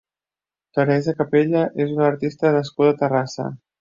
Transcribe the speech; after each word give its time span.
Teresa 0.77 1.13
Capella 1.19 1.61
és 1.85 1.93
una 1.99 2.07
artista 2.13 2.53
nascuda 2.57 2.95
a 2.95 2.97
Terrassa. 3.03 3.47